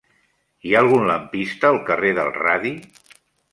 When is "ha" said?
0.75-0.79